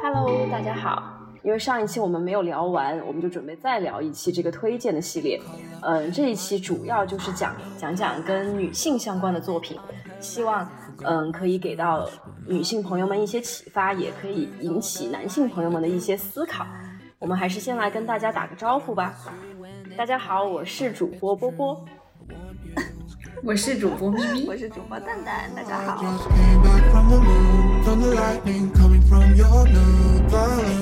[0.00, 1.02] Hello，大家好。
[1.42, 5.40] 因为上一期我们没有聊完，我们就准备再聊一期这个推荐的系列。
[5.82, 9.76] 嗯，这一期主要就是讲讲讲跟女性相关的作品，
[10.20, 10.70] 希望
[11.02, 12.08] 嗯可以给到
[12.46, 16.64] 女性朋友们一些启发，也可以引起男性朋友们的一些思考。
[17.18, 19.12] 我们还是先来跟大家打个招呼吧。
[19.96, 21.84] 大家好，我是主播波波。
[23.46, 26.02] 我是主播咪咪，我是主播蛋蛋，大家好。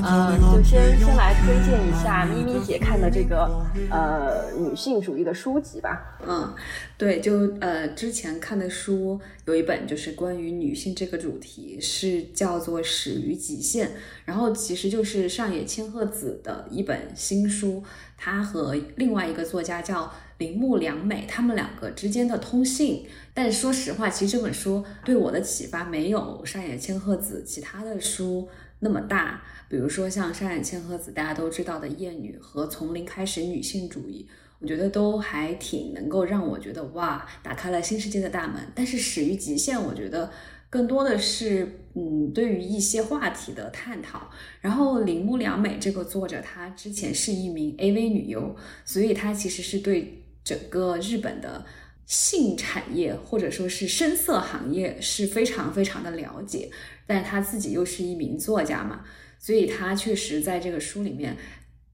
[0.05, 6.17] 呃，就先先来推荐一下咪咪姐看的这个呃女性主义的书籍吧。
[6.25, 6.55] 嗯，
[6.97, 13.89] 对，就呃之前看的书有一本就是关于女性这个主题，是叫做《始于极限》，
[14.25, 17.83] 然后其实就是上野千鹤子的一本新书，
[18.17, 20.13] 她和另外一个作家叫。
[20.43, 28.49] 铃木良美，他们两个之间的通信，但说实话，其实这本书对我的启发没有上野千鹤子其他的书
[28.81, 29.41] 那么大。
[29.69, 34.27] 比如说像上野千鹤子大家都知道的《厌女》和《从零开始女性主义》，
[34.59, 38.61] 我觉得都还挺能够让我觉得哇，打开了新世界的大门。
[38.75, 40.29] 但是《始于极限》，我觉得
[40.69, 44.29] 更多的是嗯，对于一些话题的探讨。
[44.61, 50.19] 然后铃木良美这个作者，她之前是一名 AV 女优，所以她其实是对。
[50.45, 51.65] 整个日本的
[52.05, 56.71] 性产业或者说是声色行业是非常非常的了解，
[57.07, 59.03] 但是他自己又是一名作家嘛，
[59.39, 61.37] 所以他确实在这个书里面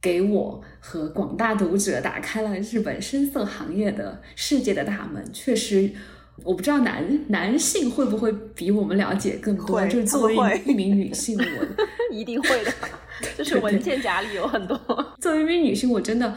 [0.00, 5.22] 给我和广大读者打开了日本声色行业的世界的大门。
[5.32, 5.92] 确实，
[6.42, 9.86] 我不知道男男性会不会比我们了解更多。
[9.86, 11.66] 就作为一名女性，我
[12.14, 12.72] 一定会的，
[13.36, 14.76] 就是文件夹里有很多。
[15.20, 16.34] 作为一名女性，我真的。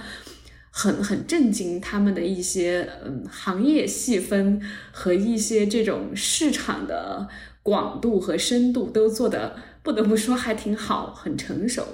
[0.71, 4.59] 很很震惊，他们的一些嗯行业细分
[4.91, 7.27] 和一些这种市场的
[7.61, 11.85] 广度和深度都做的不得不说还挺好，很成熟。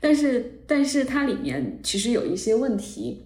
[0.00, 3.25] 但是但是它里面其实有一些问题。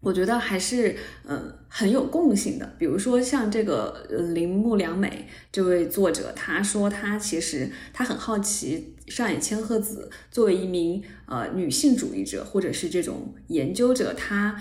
[0.00, 0.96] 我觉得还是
[1.28, 14.56] 嗯很有共性的，比如说像这个铃木良美这位作者，他说他其实他很好奇上野千鹤子作为一名呃女性主义者或者是这种研究者，他。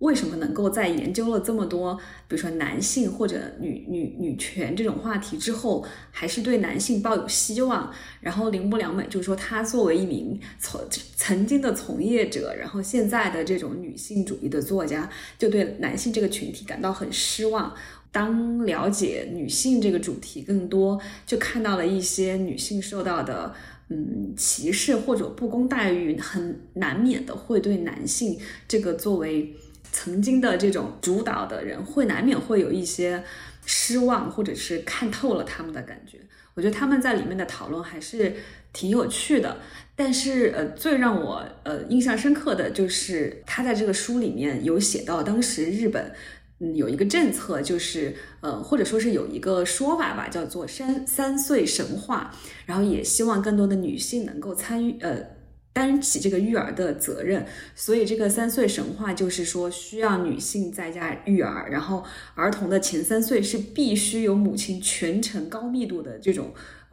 [0.00, 1.94] 为什么能够在研究了这么多，
[2.26, 7.92] 比如说男性或者女女女权这种话题之后，还是对男性抱有希望？
[8.22, 10.80] 然后铃木良美就说，她作为一名从
[11.14, 17.74] 曾经的从业者，然后现在的这种女性主义的作家，就对男性这个群体感到很失望。
[18.10, 23.54] 当了解女性这个主题更多，就看到了一些女性受到的
[23.90, 29.54] 嗯歧视或者不公待遇，很难免的会对男性这个作为。
[29.92, 33.22] 曾经的这种主导的人会难免会有一些
[33.66, 36.18] 失望，或者是看透了他们的感觉。
[36.54, 38.34] 我觉得他们在里面的讨论还是
[38.72, 39.58] 挺有趣的。
[39.94, 46.12] 但是，呃，最让我呃印象深刻的就是他在这个书里面有写到，当时日本
[46.58, 52.34] 嗯有一个政策，就是呃或者说是有一个说法吧，叫做“三三岁神话”，
[52.66, 55.39] 然后也希望更多的女性能够参与呃。
[55.72, 62.04] 担起这个育儿的责任，所以这个三岁神话就是说需要女性在家育儿，然后
[62.34, 66.52] 儿童的前三岁是必须有母亲全程高密度的这种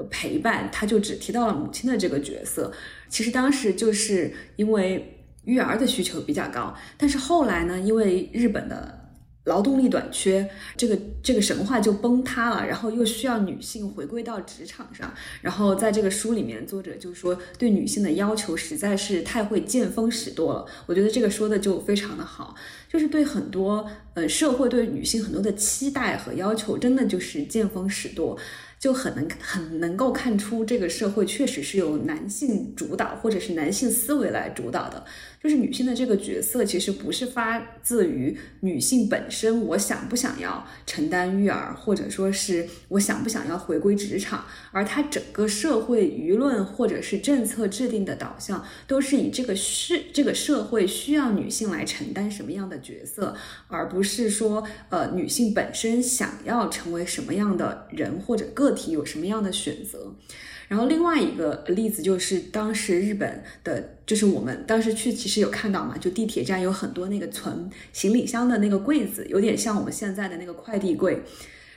[0.09, 2.71] 陪伴，他就只提到了母亲的这个角色。
[3.09, 8.96] 其实当时就是因为育儿的需求比较高，但是后来呢，因为日本的。
[9.47, 20.65] 劳动力短缺，这个这个神话就崩塌了，然后又需要女性回归到职场上，然后在这个书里面，作者就说对女性的要求实在是太会见风使舵了。
[20.85, 22.53] 我觉得这个说的就非常的好，
[22.87, 28.37] 就是对很多呃社会对女性很多的期待和要求，真的就是见风使舵。
[28.79, 35.03] 就很能很能够看出，这个社会确实是由男性主导，或者是男性思维来主导的。
[35.41, 53.35] 就是女性的这个角色，其实不是发自于女性本身，我想不想要承担育儿，或者说是我想不想要回归职场，而它整个社会舆论或者是政策制定的导向，都是以这个是这个社会需要女性来承担什么样的角色，
[53.67, 58.77] 而不是说呃女性本身想要成为什么样的人或者个。
[58.77, 60.13] 体有什么样的选择？
[60.67, 71.23] 然后另外一个例子就是当时日本的，就是我们当时去其实有看到嘛，就地铁站有很多那个存行李箱的那个柜子，有点像我们现在的那个快递柜。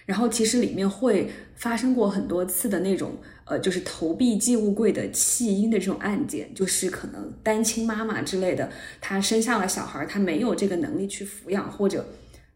[0.07, 8.71] 然后其实里面会发生过很多次的那种，呃，就是投币寄物柜的弃婴的这种案件，就是可能单亲妈妈之类的，
[9.01, 12.07] 她生下了小孩，她没有这个能力去抚养或者。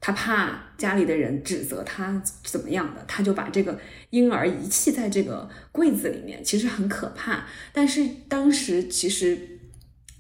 [0.07, 3.79] 她怕家里的人指责她怎么样的，她就把这个
[4.11, 7.47] 婴儿遗弃在这个柜子里面，其实很可怕。
[7.73, 9.39] 但是当时其实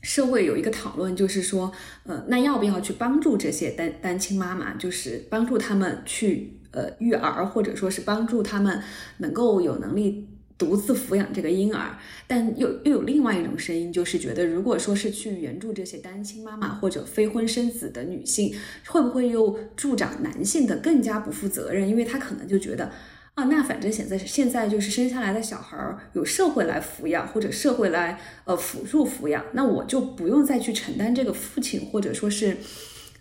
[0.00, 1.70] 社会有一个讨论，就是说，
[2.04, 8.82] 呃，那要不要去帮助这些单单亲妈妈，就是帮助他们去呃育儿，或者说是帮助他们
[9.18, 10.28] 能够有能力。
[10.56, 11.98] 独自抚养这个婴儿，
[12.28, 18.54] 但又又有另外一种声音，就是觉得，如果说是去援助这些单亲妈妈或者非婚生子的女性，
[18.86, 21.88] 会不会又助长男性的更加不负责任？
[21.88, 22.92] 因为他可能就觉得，
[23.34, 32.56] 啊，那反正现在现在就是生下来的小孩儿有社会来抚养，或者社会来呃辅助抚养，那我就不用再去承担这个父亲或者说是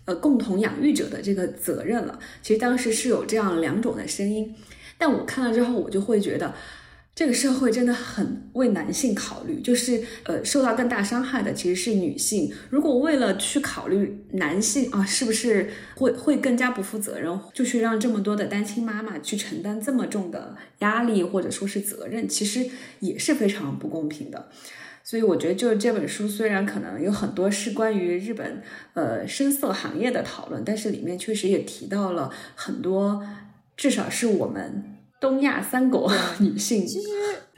[0.04, 2.18] 呃共同养育者的这个责任了。
[2.42, 4.54] 其实当时是有这样两种的声音，
[4.98, 6.54] 但我看了之后，我就会觉得。
[7.16, 12.52] 这个社会真的很为男性考虑，就是呃，受到更大伤害的其实是女性。
[12.70, 22.68] 如果为了去考虑男性啊，是不是会会更加不负责任，就去让这么多的单亲妈妈去承担这么重的压力或者说是责任，其实
[22.98, 24.48] 也是非常不公平的。
[25.04, 28.62] 所以我觉得，就是这本书虽然可能有很多是关于日本
[28.94, 33.22] 呃声色行业的讨论，但是里面确实也提到了很多，
[33.76, 34.90] 至少是我们。
[35.20, 37.08] 东亚三国 女性，其实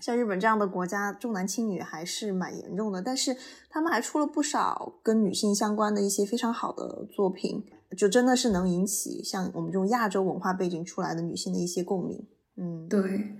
[0.00, 3.02] 像日本这样的国家，重男轻女还是蛮严重的。
[3.02, 3.36] 但是
[3.68, 7.64] 他们还出了不少跟女性相关的一些非常好的作品，
[7.96, 12.24] 就真的是能引起像我们这种亚洲文化背景出来的女性的一些共鸣。
[12.56, 13.34] 嗯，对，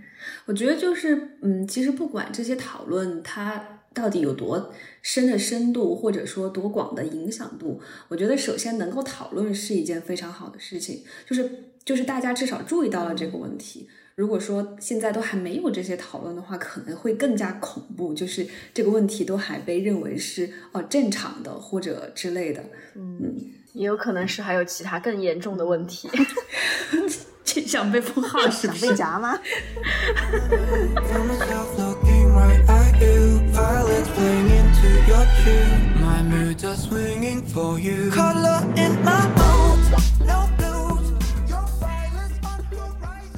[0.47, 11.51] 我觉得就是，嗯，其实不管这些讨论它到底有多深的深度，或者说多广的影响度，我觉得首先能够讨论是一件非常好的事情，就是
[11.83, 13.89] 就是大家至少注意到了这个问题。
[14.17, 18.13] 如果说现在都还没有这些讨论的话，可能会更加恐怖。
[18.13, 22.63] 就是这个问题都还被认为是哦正常的或者之类的，
[22.95, 23.35] 嗯，
[23.73, 26.11] 也有可能是还有其他更严重的问题。
[27.67, 29.39] 想被封号是被夹吗？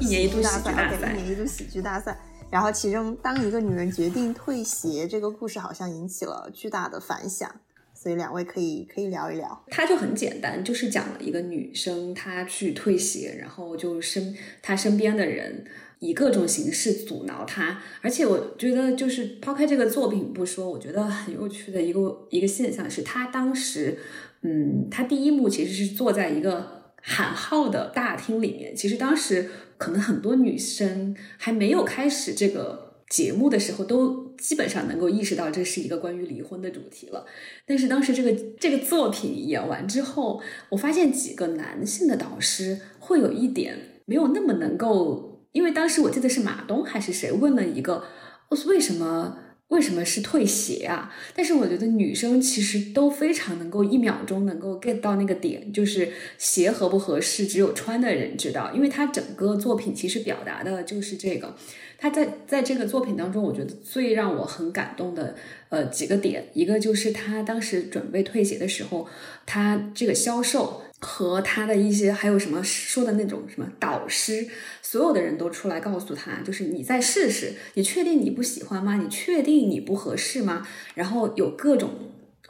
[0.01, 2.19] 一年一度喜剧大赛，一年一度喜剧大赛。
[2.51, 7.51] 然后其中，当一个女人决定退鞋，这个故事好像引起了巨大的反响。
[7.95, 9.65] 所以两位可以可以聊一聊。
[9.69, 15.67] 它就很简单，就是讲了一个女生她去退鞋，然后就身她身边的人
[16.01, 17.81] 以各种形式阻挠他。
[18.01, 23.99] 而且我觉得，就是抛开这个作品不说，我觉得很有趣的一个一个现象是，他当时，
[24.43, 28.75] 嗯，他第一幕其实是坐在一个喊号的大厅里面。
[28.75, 29.49] 其实当时。
[29.79, 37.25] 可能很多女生还没有开始这个节目的时候，都基本上能够意识到这是一个关于离婚的主题了。
[37.65, 48.05] 但是当时这个这个作品演完之后，我发现几个男性的导师会有一点没有那么能够，因为当时我记得是马东还是谁问了一个，
[48.51, 49.39] 我说为什么？
[49.71, 51.13] 为什么是退鞋啊？
[51.35, 58.73] 但是我觉得女生其实都非常能够一秒钟能够 get 到那个点，就是鞋合不合适，只有穿的人知道。
[58.73, 61.57] 因为他整个作品其实表达的就是这个。
[61.99, 65.35] 他在在这个作品当中，我觉得最让我很感动的
[65.71, 69.09] 呃几个点，一个就是他当时准备退鞋的时候，
[69.45, 70.85] 他这个销售。
[71.01, 74.49] 和他的一些还有什么说的那种什么导师，
[74.83, 78.97] 所有的人都出来告诉他，就是你再试试，你确定你不喜欢吗？
[78.97, 80.67] 你确定你不合适吗？
[80.95, 81.91] 然后有各种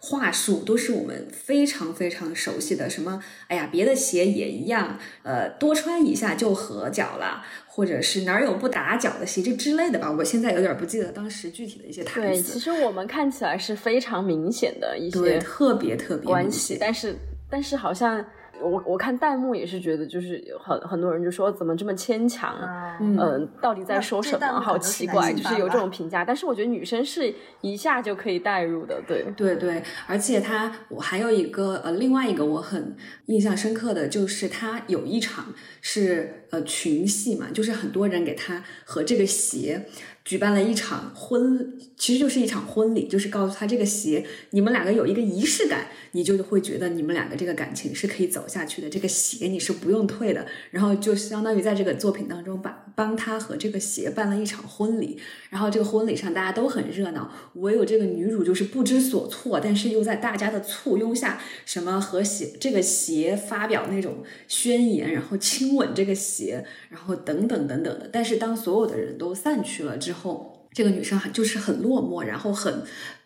[0.01, 10.11] 话术，都是我们非常非常熟悉的，什么哎呀，别的鞋也一样，呃，多穿一下就合脚了，或者是哪儿有不打脚的鞋这之类的吧。
[10.11, 12.43] 我现在有点不记得当时具体的一些台词。
[12.43, 17.15] 对，其实我们看起来是非常明显的一些特别特别关系，但是
[17.51, 18.25] 但是好像。
[18.61, 22.55] 我我看弹幕也是觉得，就是很很多人就说怎么这么牵强，
[23.01, 24.61] 嗯，到底在说什么？
[24.61, 26.25] 好奇怪，就是有这种评价。
[26.25, 29.83] 但是我觉得女生是一下就可以代入的，对对对。
[30.07, 32.97] 而且他，我还有一个呃，另外一个我很
[33.27, 39.87] 印象深刻的就是他有一场是呃群戏嘛，就是很多人给他和这个鞋。
[40.29, 48.91] 举办了一场婚，其实就是一场婚礼，就是告诉他这个鞋，你们两个有一个仪式感，你就会觉得你们两个这个感情是可以走下去的。
[48.91, 55.19] 这个鞋你是不用退的，然后就相当于在这个作品当中把帮他和这个鞋办了一场婚礼。
[55.49, 68.11] 然后这个婚礼上大家都很热闹，唯有这个女主就是不知所措，但是又在大家的簇拥下，什么和鞋这个鞋发表那种宣言，然后 亲吻这个鞋，然后等等等等的。
[68.13, 72.83] 但是当所有的人都散去了之后，后，这个女生很就是很落寞，然后很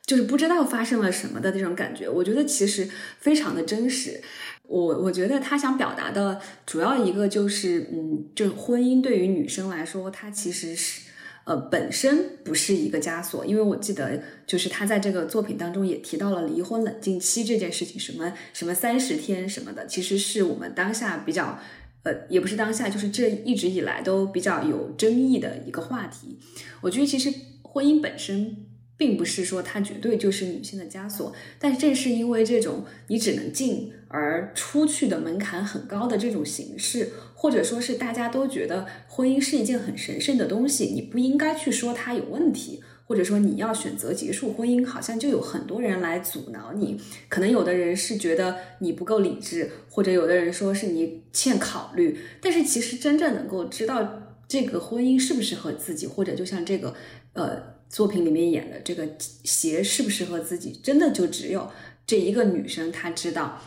[0.06, 2.08] 就是不知道发生了什么的那种感觉。
[2.08, 4.20] 我觉得其实非常的真实。
[4.64, 11.02] 我我觉得他想表达的主要一个就是，嗯，就是婚姻对于女生来说，它其实是
[11.44, 21.58] 呃本身不是一个枷锁，因为我记得就是他在这个作品当中也提到了离婚冷静期这件事情，什么什么三十天什么的，其实是我们当下比较
[22.02, 26.38] 呃也不是当下，就是这一直以来都比较有争议的一个话题。
[26.80, 27.32] 我觉得其实
[27.62, 28.66] 婚姻本身。
[28.94, 47.00] 并不是说它绝对就是女性的枷锁，但是正是因为这种你只能进而出去的门槛很高的这种形式，或者说是大家都觉得婚姻是一件很神圣的东西，你不应该去说它有问题，或者说你要选择结束婚姻，好像就有很多人来阻挠你。
[47.28, 52.18] 可能有的人是觉得你不够理智，或者有的人说是你欠考虑。
[52.40, 56.94] 但是其实真正能够知道这个婚姻适不适合自己，或者就像这个
[57.32, 57.72] 呃。
[57.92, 59.06] 作品里面演的这个
[59.44, 61.70] 鞋适不适合自己，真的就只有
[62.06, 63.60] 这一个女生她知道。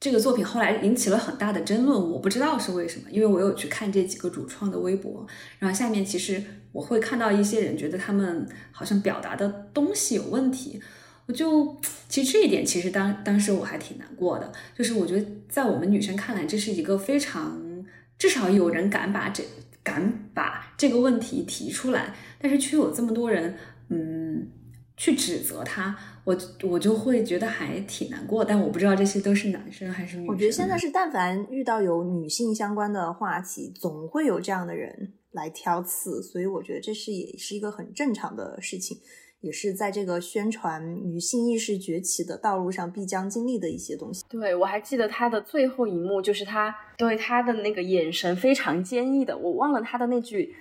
[0.00, 5.26] 这个作品后来引起了很大的争论，我不知道是为什么，因为我有去看这几个主创的微博，
[5.58, 6.42] 然后下面其实
[6.72, 10.80] 我会看到一些人觉得他们好像表达的东西有问题，
[11.26, 11.76] 我就
[12.08, 17.60] 其实这一点其实当当时我还挺难过的，就是我觉得在我们女生看来，这是一个非常
[18.18, 19.44] 至少有人敢把这。
[19.82, 23.56] 敢把这个问题提出来，但是却有这么多人，
[23.88, 24.19] 嗯，
[25.00, 28.44] 去指责他，我我就会觉得还挺难过。
[28.44, 30.34] 但我不知道这些都是男生还是女生。
[30.34, 38.98] 我觉得现在是，但凡遇到有女性相关的话题，总会有这样的人来挑刺，所以我觉得这是也是一个很正常的事情。
[39.40, 44.22] 也是在这个宣传女性意识崛起的道路上必将经历的一些东西。
[44.28, 50.54] 对我还记得他的最后一幕，就是他对他的那个眼神非常坚毅的，我忘了他的那句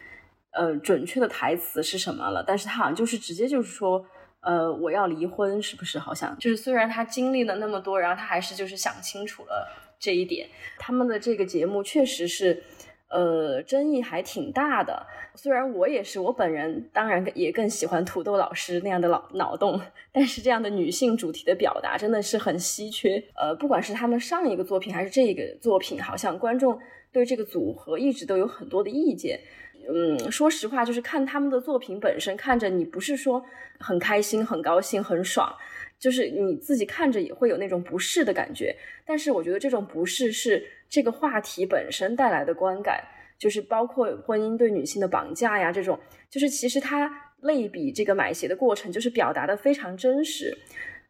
[0.57, 4.01] 呃准确的台词是什么了，但是他好像就是直接就是说，
[4.41, 5.99] 呃，我要离婚，是不是？
[5.99, 9.67] 好像就是虽然他经历了那么多，然后他还是就是想清楚了
[9.99, 10.47] 这一点。
[10.77, 12.63] 他们的这个节目确实是。
[13.11, 15.07] 呃，争议还挺大的。
[15.33, 19.81] 虽然我也是，我本人当然也更喜欢土豆老师那样的脑脑洞，
[20.11, 23.17] 但是这样的女性主题的表达真的是很稀缺。
[23.33, 26.79] 呃，不管是他们上一个作品还是这个作品，好像观众
[27.11, 29.39] 对这个组合一直都有很多的意见。
[29.91, 33.43] 嗯，说实话，就是看他们的作品本身，看着你不是说
[33.79, 35.53] 很开心、很高兴、很爽。
[35.97, 38.73] 就是你自己看着也会有那种不适的感觉，
[39.05, 43.03] 但是我觉得这种不适是这个话题本身带来的观感，
[43.37, 50.57] 就是包括婚姻对女性的绑架呀，这种就是其实它类比这个买鞋的过程，就是表达的非常真实，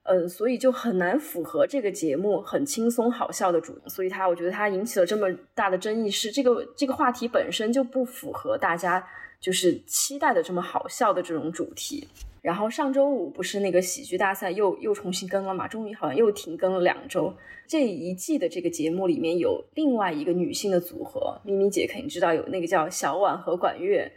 [0.03, 9.06] 嗯，所以就很难符合这个节目很轻松好笑的主，所以它我觉得它引起了这么大的争议，是这个这个话题本身就不符合大家
[9.39, 12.08] 就是期待的这么好笑的这种主题。
[12.41, 15.68] 然后上周五不是那个喜剧大赛又又重新更了嘛？
[15.68, 17.34] 终于好像又停更了两周。
[17.68, 24.10] 这一季的这个节目里面有另外一个女性的组合，咪咪姐肯定知道，有那个叫小婉和管乐，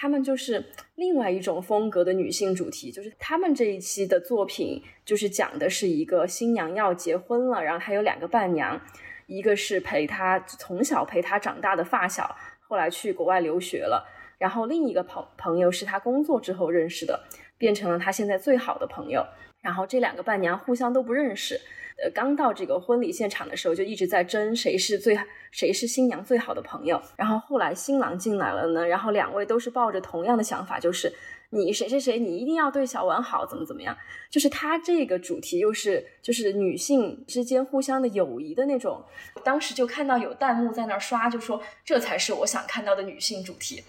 [0.00, 0.64] 她们就是
[0.94, 2.92] 另外一种风格的女性主题。
[2.92, 8.80] 就是她们这一期的作品，就是讲的是一个新娘要结婚了，然后她有两个伴娘，
[9.26, 14.06] 一个是陪她从小陪她长大的发小，后来去国外留学了，
[14.38, 17.24] 然后另一个朋朋友是她工作之后认识的。
[17.58, 19.26] 变成了她现在最好的朋友，
[19.60, 21.60] 然后这两个伴娘互相都不认识，
[22.02, 25.18] 呃，刚到这个婚礼现场的时候就一直在争谁是最
[25.50, 31.12] 谁是新娘最好的朋友，然后后来新郎进来了呢，然后两位都是抱着同样的想法，就是
[31.50, 33.96] 你谁谁谁，你一定要对小婉好，怎么怎么样，
[34.30, 39.04] 就是他这个主题又是就是女性之间互相的友谊的那种，
[39.42, 43.82] 当时就看到有弹幕在那刷，就说这才是我想看到的女性主题，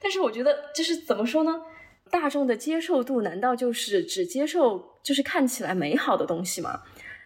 [0.00, 1.62] 但是我觉得就是怎么说呢？
[2.10, 6.82] 大众的接受度难道就是只接受就是看起来美好的东西嘛？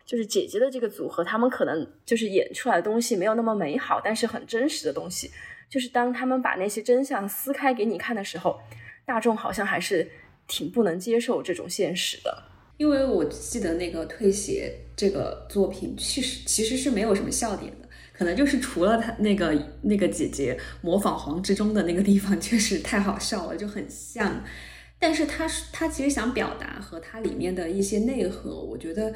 [0.07, 5.33] 就是姐姐的这个组合，他们可能就是演出来的东西没有那么美好，但是很真实的东西。
[5.69, 8.61] 就是当他们把那些真相撕开给你看的时候，
[9.05, 10.09] 大众好像还是
[10.47, 12.45] 挺不能接受这种现实的。
[12.77, 24.45] 因为我记得那个退鞋这个作品，其实其实是没有什么笑点的，可能就是除了他那个那个姐姐模仿黄志忠的那个地方， 确实太好笑了，就很像。
[25.03, 29.13] 但是他他其实想表达和他里面的一些内核，我觉得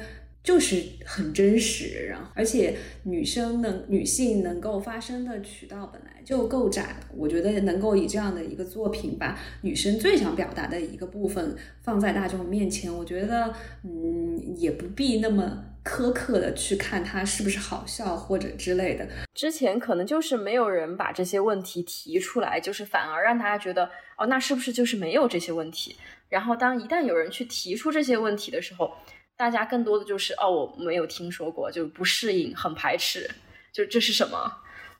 [0.47, 2.07] 就是很真实。
[2.07, 2.73] 然后，而且
[3.03, 15.65] 女生能女性能够发声的渠道本来就够窄，我觉得能够以这样的一个作品把女生最想表达的一个部分放在大众面前，我觉得嗯也不必那么。
[15.87, 25.95] 苛刻的去看它是不是好笑或者之类的，之前可能就是没有人把这些问题提出来，就是反而让大家觉得哦，那是不是就是没有这些问题？
[26.27, 28.91] 然后当一旦有人去提出这些问题的时候，
[29.37, 33.29] 大家更多的就是哦，我没有听说过，就不适应，很排斥，
[33.71, 34.51] 就这是什么？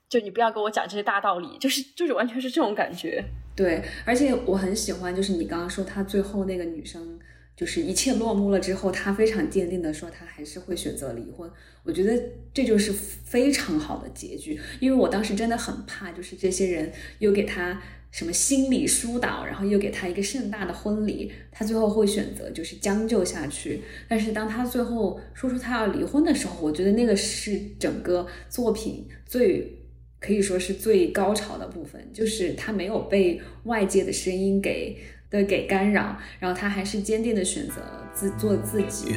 [0.07, 3.23] 就你不要跟我讲这些大道理，就是就是完全是这种感觉。
[3.55, 7.19] 对，而且我很喜欢，就是你刚刚说他最后那个女生，
[7.55, 11.51] 就是一切落幕了之后，她非常坚定的说，她还是会选择离婚。
[11.83, 12.21] 我觉得
[12.53, 17.81] 这就是非常好的结局，因为我当时真的很怕，就是这些人又给他。
[18.11, 23.81] 什么心理疏导，然后又给他一个盛大的婚礼，他最后会选择就是将就下去。
[24.07, 29.77] 但是当他最后说出他要离婚的时候，我觉得那个是整个作品最
[30.19, 34.97] 可以说是最高潮的部分，就是他没有被外界的声音给
[35.29, 37.75] 的给干扰，然后他还是坚定的选择
[38.15, 39.13] 自做自己。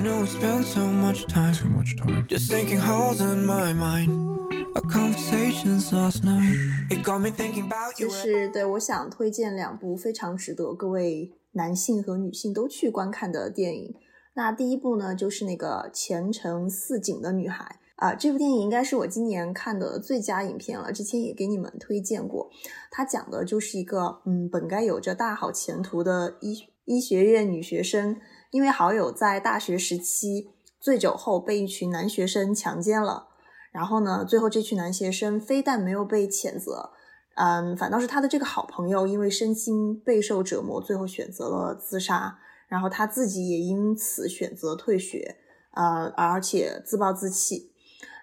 [7.97, 13.95] 就是对我想推荐两部非常值得各位男性和女性都去观看的电影。
[14.35, 22.49] 那第一部呢，就是那个《前程似锦的女孩》啊，这部电影应该是我今年看的最佳影片了，之前也给你们推荐过。
[22.91, 28.17] 它讲的就是一个嗯，本该有着大好前途的医医学院女学生，
[28.53, 30.49] 因为好友在大学时期
[30.81, 33.30] 醉酒后被一群男学生强奸了。
[33.71, 36.91] 然后呢，最后这群男学生非但没有被谴责，
[37.37, 42.39] 嗯，反倒是他的这个好朋友因为身心备受折磨，最后选择了自杀。
[42.69, 45.39] 然后他自己也因此选择退学，
[45.75, 47.73] 呃，而且自暴自弃，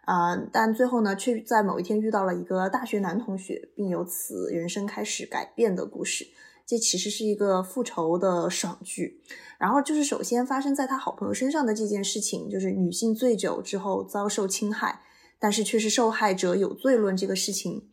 [0.06, 6.26] 啊，但最后呢，却在某一天遇到了一个大学男同学，并由此人生开始改变的故事。
[6.66, 9.22] 这其实是一个复仇的爽剧。
[9.58, 15.02] 然后就是首先发生在他好朋友身上的这件事情，就是女性醉酒之后遭受侵害。
[15.40, 17.88] 但是却是受害者有罪论这个事情，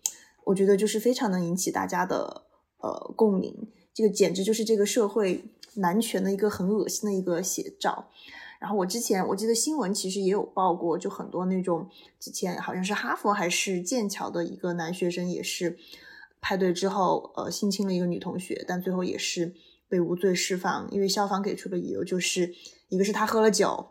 [0.44, 2.44] 我觉得就是非常能引起大家的
[2.78, 3.70] 呃共鸣。
[3.92, 8.10] 这个简直就是这个社会男权的一个很恶心的一个写照。
[8.58, 15.76] 然后我之前我记得新闻其实也有报过，就很多那种之前好像是哈佛还是剑桥的一个男学生也是
[16.40, 19.54] 派对之后呃性侵了一个女同学，但最后也是
[19.86, 22.54] 被无罪释放，因为校方给出的理由就是
[22.88, 23.90] 一个是他喝了酒。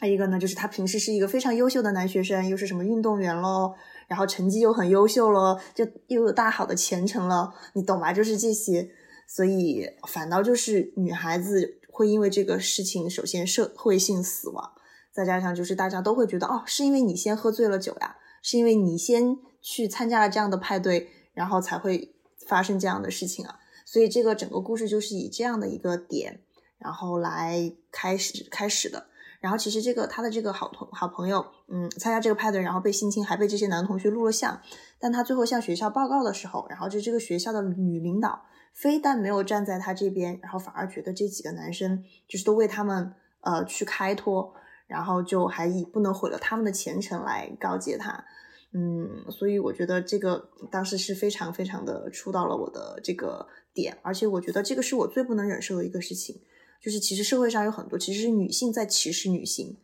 [0.00, 3.74] 还有一个呢，就是他平时是一个非常优秀的男学生，又是什么运动员喽，
[4.06, 8.12] 然后成绩又很优秀咯，就又有大好的前程了，你懂吧？
[8.12, 8.88] 就是这些，
[9.26, 14.70] 所以反倒就是女孩子会因为这个事情，首先社会性死亡，
[15.12, 22.14] 再加上就是大家都会觉得，哦，是因为你先喝醉了酒呀，是因为你先去参加了这样的派对，然后才会
[22.46, 26.40] 发生这样的事情啊，所以这个整个故事就是以这样的一个点，
[26.78, 29.08] 然后来开始开始的。
[29.40, 34.60] 然后其实这个他的这个好同好朋友，嗯，参加这个派对，然后被性侵，还被这些男同学录了像。
[34.98, 38.42] 但他最后向学校报告的时候，然后就这个学校的女领导
[38.74, 44.52] 非但没有站在他这边，然后反而觉得这几个男生就是都为他们呃去开脱，
[44.88, 48.24] 然后就还以不能毁了他们的前程来告诫他。
[48.72, 56.40] 嗯，所以我觉得这个当时是非常非常的触到了我的这个点，而且我觉得这个是我最不能忍受的一个事情。
[56.80, 59.76] 就是其实社会上有很多其实是女性在歧视女性，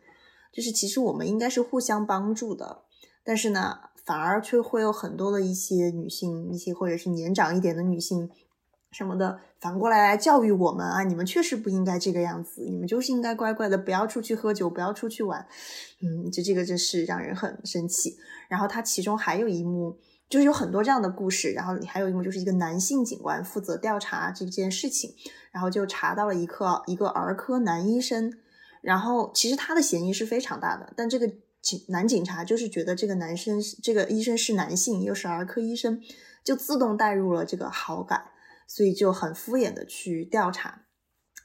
[0.52, 2.82] 就是其实我们应该是互相帮助的，
[3.24, 8.30] 但是呢，反而却会有很多的一些女性，一些或者是年长一点的女性
[8.92, 15.46] 什么的，反过来来教育我们啊，你们确实不应该这个样子，你们就是应该乖乖的，不要出去喝酒，不要出去玩，
[16.00, 18.16] 嗯，就这个真是让人很生气。
[18.48, 19.98] 然后它其中还有一幕。
[20.30, 25.14] 就是有很多这样的故事，然后还有一幕就是一个男性警官负责调查这件事情，
[25.52, 28.32] 然后就查到了一个一个儿科男医生，
[28.80, 36.00] 然后其实他的嫌疑是非常大的，但这个警男警察就是觉得这个男生这个医生是男性，又是儿科医生，
[36.42, 38.24] 就自动带入了这个好感，
[38.66, 40.86] 所以就很敷衍的去调查，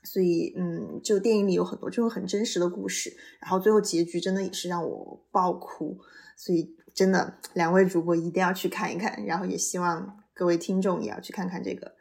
[0.03, 5.99] 所以嗯，就电影里有很多这种很真实的故事，然后最后结局真的也是让我爆哭，
[6.35, 6.78] 所以。
[6.93, 11.93] 真的，两位主播一定要去看一看，然后也希望各位听众也要去看看这个。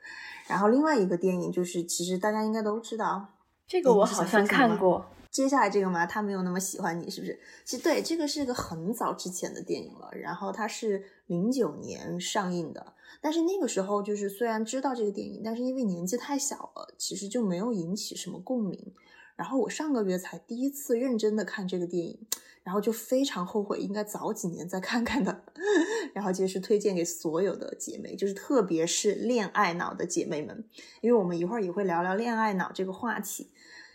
[0.48, 3.34] 然后另外一个电影就是，其实大家应该都知道，
[3.66, 5.06] 这个我好像看过。
[5.30, 7.38] 接下来这个嘛，他没有那么喜欢你，是不是？
[7.64, 18.94] 其实对，这个是一个很早之前的电影了，然后它是零九年上映的，但是那个时候就是虽然知道这个电影，但是因为年纪太小了，其实就没有引起什么共鸣。
[19.38, 22.18] 然后我上个月才第一次认真的看这个电影。
[22.64, 25.42] 然后就非常后悔，应该早几年再看看的。
[26.12, 30.62] 然后就是推荐给所有的姐妹，就是特别是恋爱脑的姐妹们，
[31.00, 33.48] 因为我们一会儿也会聊聊恋爱脑这个话题。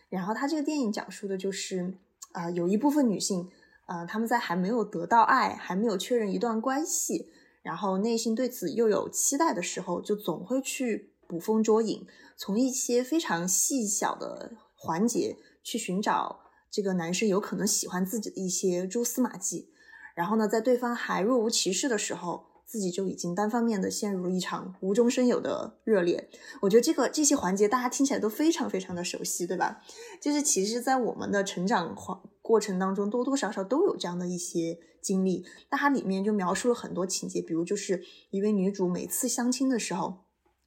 [0.09, 1.93] 然后他这个电影讲述的就是，
[2.31, 3.47] 啊，有一部分女性，
[3.85, 7.29] 啊，她们在还没有得到爱，还没有确认一段关系，
[7.61, 14.53] 然后内心对此又有期待的时候，就总会去捕风捉影，从一些非常细小的
[14.83, 16.41] 环节去寻找。
[16.69, 19.69] 这个男生有可能喜欢自己的一些蛛丝马迹，
[20.13, 22.47] 然后呢，在对方还若无其事的时候。
[22.65, 26.27] 自己就已经单方面的陷入了一场无中生有的热恋，
[26.61, 29.81] 我觉得这个这些环节大家听起来都非常非常的熟悉，对吧？
[30.19, 35.45] 就是其实，在我们的成长环过程当中，多多少少都有这样的一些经历。
[35.69, 40.23] 那它里面就描述了很多情节，比如就是一位女主每次相亲的时候，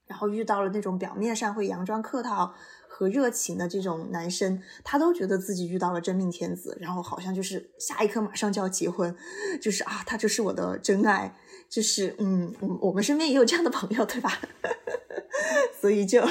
[0.07, 2.55] 然后遇到了那种表面上会佯装客套。
[2.99, 9.15] 和热情的这种男生，他都觉得自己遇到了真命天子，然后好像就是下一刻马上就要结婚，
[9.61, 11.37] 就是啊，他就是我的真爱，
[11.69, 14.33] 就是嗯，我我们身边也有这样的朋友，对吧？
[15.79, 16.23] 所以就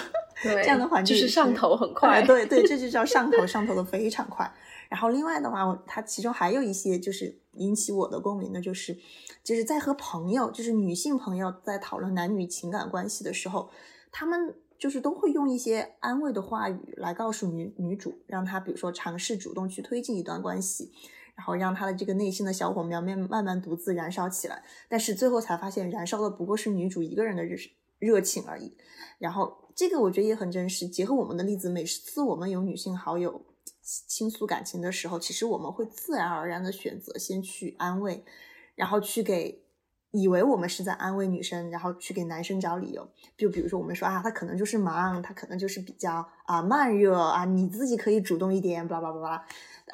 [0.42, 4.52] 这样的环境就是上头很快，对对，这就叫上头，上头的非常快。
[4.90, 8.98] 然后另外的话，它其中还有一些就是引起我的共鸣的，就是
[9.44, 13.70] 就是在和朋友，就是女性朋友在讨论男女情感关系的时候，
[14.12, 14.56] 他们。
[14.78, 20.92] 就是都会用一些安慰的话语来告诉女女主，让她比如说尝试主动去推进一段关系，
[21.36, 24.64] 然后让她的这个内心的小火苗慢慢慢独自燃烧起来。
[24.90, 27.58] 但是最后才发现，燃烧的不过是女主一个人的热
[28.00, 28.76] 热情而已。
[29.18, 33.46] 然后这个我觉得也很真实，结合我们的例子，每次我们有女性好友
[33.82, 38.24] 倾诉感情的时候，其实我们会自然而然的选择先去安慰，
[38.76, 39.65] 然后去给。
[40.16, 49.46] 以为我们是在安慰女生，然后去给男生找理由，就比如说我们说啊，他可能就是忙，他可能就是比较啊慢热啊，你自己可以主动一点，巴拉巴拉巴拉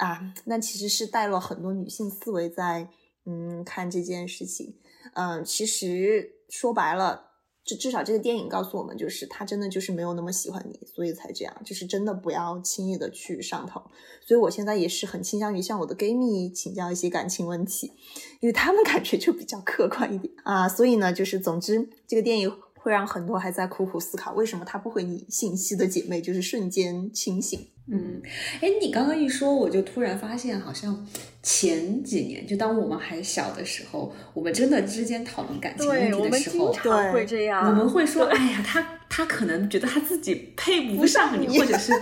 [0.08, 2.88] 啊，那其实是带了很多女性思维在
[3.26, 4.76] 嗯看这件事情，
[5.14, 7.31] 嗯，其实说白了。
[7.64, 11.54] 至至少这个电影告诉我们，就是他真的就是没有那么喜欢你，所以才这样。
[11.64, 13.80] 就是真的不要轻易的去上头。
[14.26, 17.92] 所以我现在也是很倾向于向我的闺蜜请教一些感情问题，
[18.40, 20.68] 因为他们感觉就比较客观一点啊。
[20.68, 22.52] 所以呢，就是总之这个电影。
[22.82, 27.68] 会让很多还在苦苦思考为什么他不回你信息的姐妹，就是瞬间清醒。
[27.86, 28.20] 嗯，
[28.60, 31.06] 哎，你刚刚一说，我就突然发现，好像
[31.44, 41.92] 前几年，就当我们还小的时候，我们真的之间讨论感情问题的时候，对，会这样，我们会说，哎呀，他他可能觉得他自己配不上你，或者是，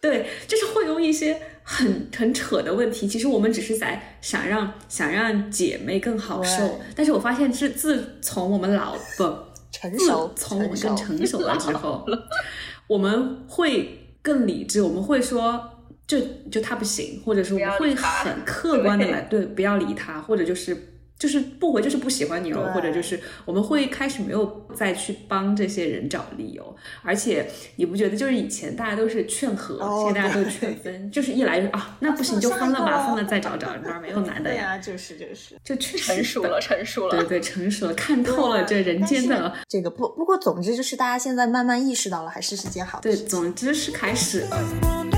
[0.00, 3.08] 对，就是会用一些很很扯的问题。
[3.08, 9.53] 其实我们只是在想让想让姐妹更好受，但是我发现自自从我们老不。
[9.74, 12.06] 成熟，从我们更成熟了之后，
[12.86, 15.60] 我们会更理智，我们会说，
[16.06, 20.93] 就就他不行，或者是我们会很 客观的来对，不要理他，或者就是。
[21.18, 34.76] 就是不回，就是不喜欢你了，或者就是我们会开始没有再去帮这些人找理由，而且你不觉得就是以前大家都是劝和，现在大家都劝分，就是一来就啊，那不行就分了吧，分了再找 找，哪没有男的呀？
[34.76, 43.08] 就是就是，就确实成熟了，成熟了，对对，成熟了，看透了这人间的这个不不过，总之就是大家现在慢慢意识到了，还是是件好事。
[43.08, 45.13] 对，总之是开始了。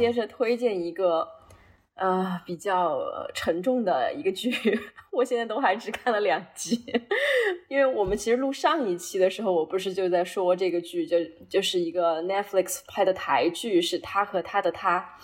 [0.00, 1.28] 接着推荐一个，
[1.94, 2.98] 呃，比较
[3.34, 4.50] 沉重的一个剧，
[5.12, 6.82] 我现在都还只看了两集，
[7.68, 15.16] 因为我们其实录上一期的时候，我不是就在说这个剧，就就是一个 Netflix 拍的台剧，是他和他的他。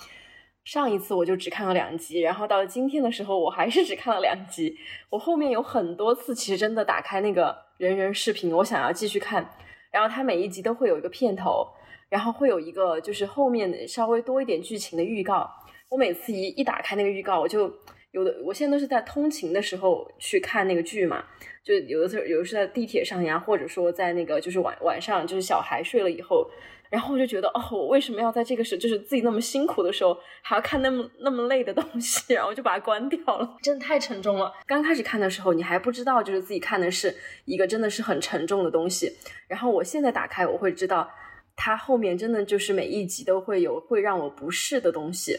[0.64, 4.76] 上一次我就只看了两集，然后到了今天的时候，我还是只看了两集。
[5.10, 9.48] 我后面有很多次，其实真的打开那个人人视频，我想要继续看，
[9.92, 11.68] 然后它每一集都会有一个片头。
[12.08, 15.50] 然后会有一个，就是后面稍微多一点剧情的预告。
[15.88, 17.72] 我每次一一打开那个预告，我就
[18.12, 21.24] 有的，我现在都是在通勤的时候去看那个剧嘛。
[21.64, 26.48] 就有的时候，有的是在地铁上呀，或者说在那个就是晚晚上，就是小孩睡了以后，
[26.90, 32.34] 然后我就觉得，哦，我为什么要在这个时，就是自己那么辛苦的时候，还要看那么那么累的东西？
[32.34, 34.52] 然后我就把它关掉了， 真的太沉重了。
[34.64, 37.14] 刚开始看的时候，你还不知道，就是自己看的是
[37.46, 39.12] 一个真的是很沉重的东西。
[39.48, 41.08] 然后我现在打开，我会知道。
[41.56, 45.36] 它后面真的就是每一集都会有会让我不适的东西，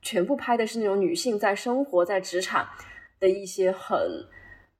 [0.00, 2.66] 全部拍的是那种女性在生活在职场
[3.18, 3.98] 的一些很，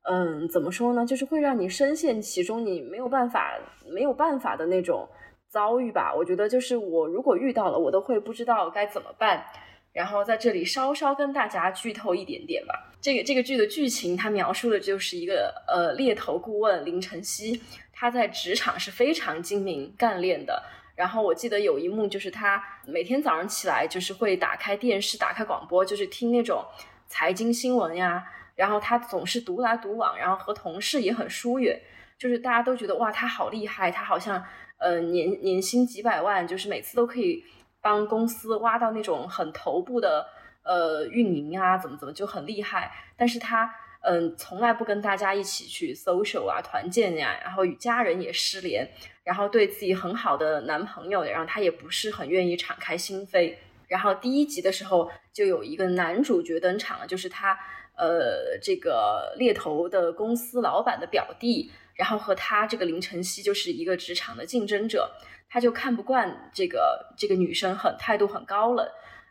[0.02, 3.58] 嗯，怎么说呢，就是会让你深陷其中，你没有办法
[3.92, 5.06] 没有办法的那种
[5.50, 6.14] 遭遇吧。
[6.16, 9.44] 我觉得就是我如果遇到了，我都会不知道该怎么办。
[9.92, 12.74] 然后在这里稍稍跟大家剧透一点点吧。
[13.00, 17.60] 这个这个剧的剧情，它描述的就是一个呃猎头顾问林晨曦。
[17.98, 20.62] 他在职场是非常精明干练的。
[20.94, 26.64] 然后我记得有一幕，就是他每天早上起来，就是会打开电视、打开广播，就是听那种
[27.08, 28.24] 财经新闻呀。
[28.54, 31.80] 然后他总是独来独往，然后和同事也很疏远，
[32.16, 34.44] 就是大家都觉得哇，他好厉害，他好像
[34.78, 37.44] 呃年年薪几百万，就是每次都可以
[37.80, 40.26] 帮公司挖到那种很头部的
[40.64, 42.92] 呃运营啊，怎么怎么就很厉害。
[43.16, 48.88] 但是他嗯，从来不跟大家一起去 social 啊、团建呀，然后与家人也失联，
[49.24, 53.54] 然后对自己很好的男朋友，然后他也不是很愿意敞开心扉。
[53.88, 57.58] 然后第一集的时候就有一个男主角登场了，就是他，
[57.96, 65.10] 呃，这个猎头的公司老板的表弟，然后和他这个林晨曦就是一个职场的竞争者，
[65.48, 68.86] 他就看不惯这个这个女生很态度很高冷，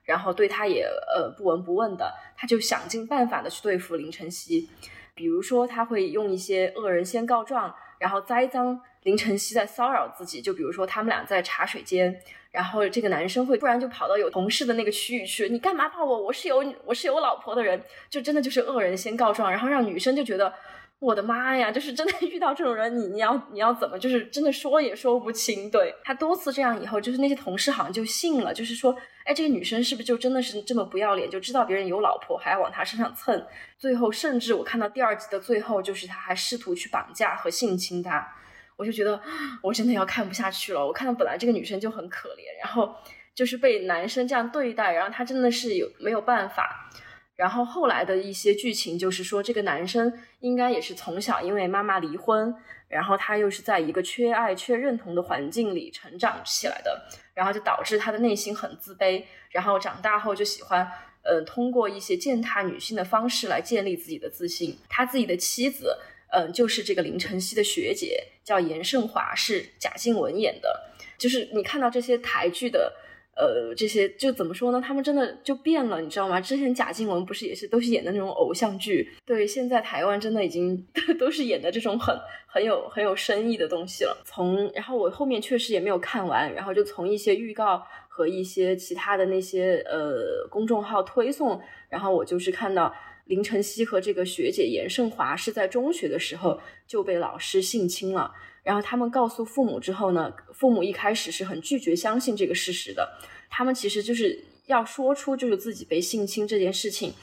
[0.07, 4.67] 然后对他也呃不闻不问的，他就想尽办法的去对付林晨曦，
[5.13, 12.19] 比如说他会用一些恶人先告状，然后栽赃林晨曦在骚扰自己，就比如说他们俩在茶水间。
[12.49, 16.23] 然后这个男生会突然就跑到有同事的那个区域去，你干嘛抱我？
[16.23, 20.51] 我是有我是有老婆的人，就真的就是恶人先告状，然后让女生就觉得
[20.99, 25.69] 我的妈呀，就是真的 遇到这种人，你你要你要怎么，就是真的说也说不清。
[25.69, 33.45] 对他多次这样以后，就是那些同事好像就信了，就是说，哎，这个女生是不是就真的是这么不要脸，就知道别人有老婆还要往他身上蹭？
[33.77, 38.27] 最后甚至我看到第二集的最后，就是他还试图去绑架和性侵她。
[38.75, 39.21] 我就觉得
[39.61, 40.85] 我真的要看不下去了。
[40.85, 42.95] 我看到本来这个女生就很可怜，然后
[43.35, 46.89] 就是被男生这样对待，然后她真的是有没有办法。
[47.37, 52.53] 然后后来的一些剧情就是说，这个男生应该也是从小因为妈妈离婚，
[52.89, 60.85] 然后他又是在一个缺爱、缺认同的环境里成长起来的，然后就导致他的内心很自卑，然后长大后就喜欢
[61.23, 64.77] 呃通过一些践踏女性的方式来建立自己的自信。
[64.89, 65.97] 他自己的妻子。
[66.29, 70.91] 嗯，就是这个林晨曦的学姐叫严胜华，是贾静雯演的。
[71.17, 72.93] 就是你看到这些台剧的，
[73.37, 74.81] 呃，这些就怎么说呢？
[74.81, 76.41] 他们真的就变了，你知道吗？
[76.41, 80.83] 之前贾静雯不是也是都是演的那种偶像剧，对，现在台湾真的已经
[81.19, 84.17] 都是演的这种很很有很有深意的东西了。
[84.25, 92.93] 从然后我后面确实也没有看完，然后就从一些预告和一些其他的那些呃公众号推送，然后我就是看到。
[93.27, 98.33] 林晨曦和这个学姐严胜华是在中学的时候就被老师性侵了，
[98.67, 103.17] 然后他们告诉父母之后呢，父母一开始是很拒绝相信这个事实的，
[103.49, 107.13] 他们其实就是要说出就是自己被性侵这件事情，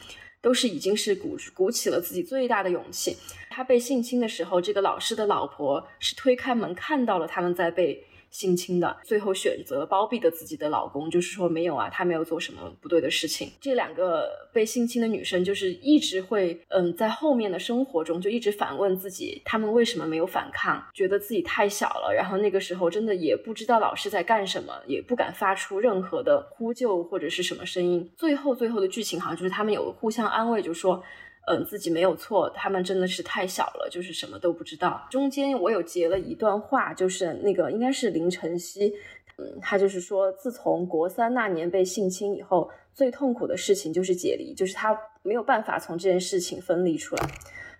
[0.40, 3.18] 都是已经是鼓鼓起了自己最大的勇气。
[3.50, 8.06] 他被性侵的时候，这个老师的老婆是推开门看到了他们在被。
[8.34, 13.52] 性侵的，最后选择包庇的自己的老公，就是说没有啊，他没有做什么不对的事情。
[13.60, 20.84] 这两个被性侵的女生，就是一直会，嗯，在后面的生活中就一直反问自己，他们为什么没有反抗？
[20.92, 28.10] 觉得自己太小了，然后那个时候真的也不知道老师在干什么，也不敢发出任何的呼救或者是什么声音。
[28.16, 31.00] 最后最后的剧情好像就是他们有互相安慰，就说。
[31.46, 35.06] 嗯，自己没有错，他们真的是太小了，就是什么都不知道。
[35.10, 38.94] 中间我有截了一段话，就是那个应该是林晨曦，
[39.36, 47.26] 嗯，他就是说，自从国三那年被性侵以后，最痛苦的事情就是解离，就是他没有办法从这件事情分离出来。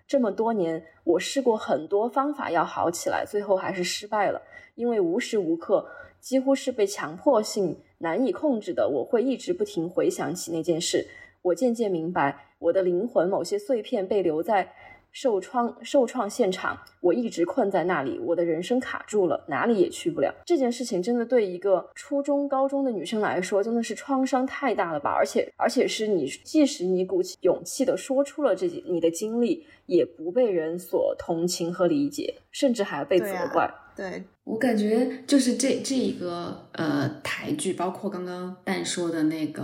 [0.07, 4.42] 这么多年，我试过很多方法要好起来，最后还是失败了，
[4.74, 5.88] 因为无时无刻
[6.20, 11.09] 几乎是被强迫性难以控制的，我会一直不停回想起那件事。
[11.40, 12.50] 我渐渐明白。
[12.64, 14.72] 我的灵魂某些碎片被留在
[15.12, 20.35] 受创受创现场，我一直困在那里，我的人生卡住了，哪里也去不了。
[20.46, 25.11] 这件事情真的对一个初中高中的女生来说，真的是创伤太大了吧？
[25.11, 33.73] 而且，而且是你，即使你鼓起勇气的说出了这你的经历，也不被人所同情和理解，甚至还被责怪。
[33.97, 39.62] 对我感觉就是这这一个呃台剧，包括刚刚蛋说的那个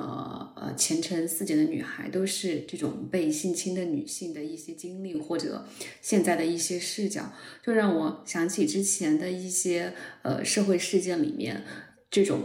[0.54, 5.64] 呃前程似锦的女孩，都是这种被性侵的女性的一些经历，或者
[6.00, 11.64] 现在的一些视角，就让我想起之前的一些呃社会事件里面
[12.08, 12.38] 这种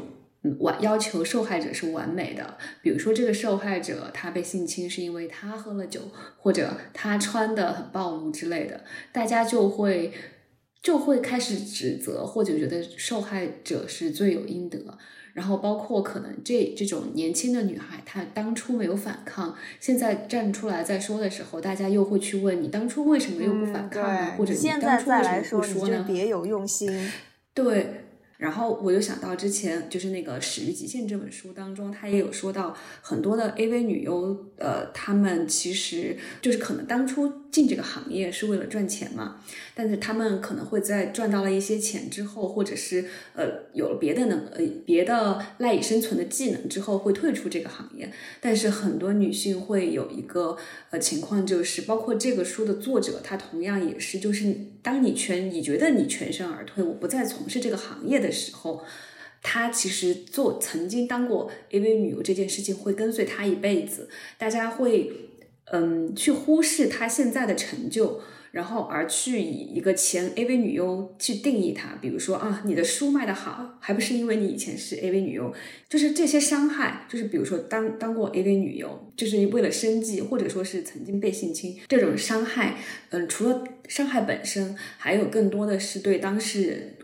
[0.59, 6.01] 完要求受害者是完美的，比如说这个受害者他被性侵是因为他喝了酒，
[6.37, 10.11] 或者他穿的很暴露之类的，大家就会。
[10.85, 14.95] 就会开始指责或者觉得受害者是罪有应得，
[15.33, 24.33] 然后包括可能这这种年轻的女孩，她当初没有反抗，现在站出来再说的时候，大家又会去问你当初为什么又不反抗呢？
[24.37, 26.05] 或者你当初为什么不说呢？
[26.07, 27.11] 别有用心。
[27.55, 28.04] 对。
[28.37, 39.41] 然后我又想到之前就是那个《始于极限》这本书当中，他也有说到很多的 AV 女优，呃，她们其实就是可能当初进这个行业是为了赚钱嘛，
[39.73, 48.11] 但是她们可能会在赚到了一些钱之后，或者是呃有了别的能呃别的赖以生存的技能之后，会退出这个行业。
[48.41, 50.57] 但是很多女性会有一个
[50.89, 58.24] 呃情况，就是包括这个书的作者，他同样也是，就是当你全你觉得你全身而退，我不再从事这个行业的。
[58.25, 58.83] 的时候，
[59.41, 64.09] 他其实做曾经当过 AV 女优这件事情会跟随他一辈子。
[64.37, 65.11] 大家会
[65.71, 68.21] 嗯，去忽视他现在的成就。
[68.51, 75.53] 然后而去以一个前 AV 女优去定义他，比如说啊，你的书卖得好，还不是因为你以前是 AV 女优？
[75.89, 82.77] 就是这些伤害，就是比如说当当过 AV 女优，就是为了生计，或者说是曾经被性侵，这种伤害，
[83.09, 86.95] 嗯，除了伤害本身，还有更多的是对当事人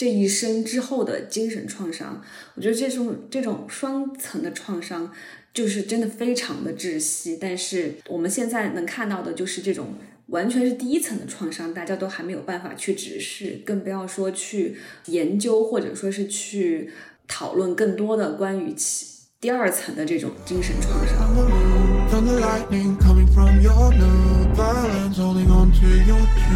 [0.00, 2.22] 这一生之后的精神创伤。
[2.54, 5.12] 我觉得这种这种双层的创伤，
[5.52, 7.36] 就是真的非常的窒息。
[7.38, 9.88] 但是我们现在能看到的就是这种。
[10.28, 16.88] 完全是第一层的创伤，大家都还没有办法去直视，更不要说去研究或者说是去
[17.26, 19.06] 讨论更多的关于其
[19.40, 21.16] 第二层的这种精神创伤。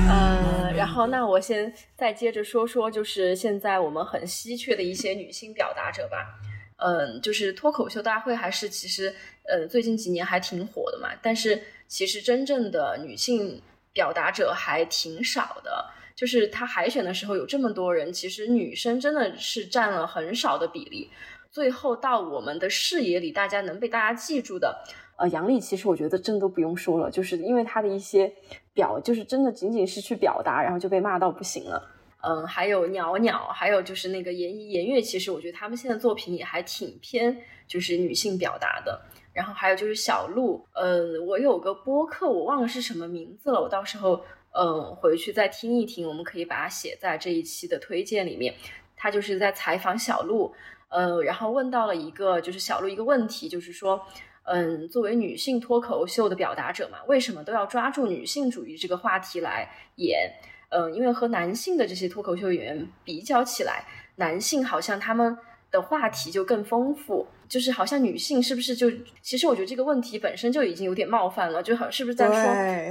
[0.09, 0.43] 呃，
[0.84, 6.38] 然后那我先再接着说说，就是现在我们很稀缺的一些女性表达者吧。
[6.76, 11.62] 嗯，就是脱口秀大会还是其实呃最近几年还挺火的嘛，但是。
[11.86, 13.60] 其实真正的女性
[13.92, 15.84] 表达者还挺少的，
[16.16, 21.10] 就是他海选的时候有这么多人，其实女生真的是占了很少的比例。
[21.52, 24.82] 最后到我们的视野里，大家能被大家记住的，
[25.16, 28.33] 呃，杨笠其实我觉得真的都不用说了，就是因为她的一些
[28.72, 31.90] 表，就是真的仅仅是去表达，然后就被骂到不行了。
[32.22, 37.37] 嗯，还有袅袅，还有就是那个颜怡、严悦，其实我觉得他们现在作品也还挺偏
[37.68, 39.00] 就是女性表达的。
[39.35, 48.55] 然后还有就是小鹿，呃，我有个播客，我忘了是什么名字了，我到时候嗯回去再听一听，我们可以把它写在这一期的推荐里面。
[48.96, 50.55] 他就是在采访小鹿，
[50.88, 54.00] 呃，然后问到了一个就是小鹿一个问题，就是说，
[54.44, 60.33] 嗯，作为女性脱口秀的表达者嘛，为什么都要抓住女性主义这个话题来演？
[60.70, 63.85] 嗯，因为和男性的这些脱口秀演员比较起来，
[64.16, 65.37] 男性好像他们。
[65.70, 68.90] 的话题就更丰富，就是好像女性是不是就？
[69.22, 72.37] 其实我觉得这个问题本身就已经有点冒犯了，就好是不是在说，